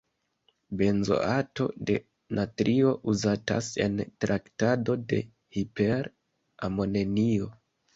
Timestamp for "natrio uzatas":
2.39-3.71